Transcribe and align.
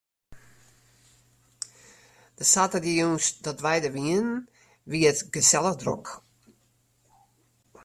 De 2.37 2.45
saterdeitejûns 2.51 3.25
dat 3.45 3.63
wy 3.65 3.77
der 3.81 3.93
wiene, 3.95 4.35
wie 4.91 5.07
it 5.11 5.19
gesellich 5.35 5.79
drok. 5.81 6.05